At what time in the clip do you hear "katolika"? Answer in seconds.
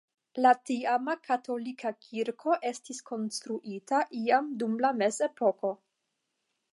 1.27-1.91